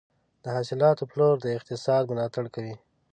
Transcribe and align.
د 0.43 0.45
حاصلاتو 0.55 1.03
پلور 1.11 1.35
د 1.41 1.45
اقتصاد 1.57 2.03
ملاتړ 2.11 2.45
کوي. 2.55 2.75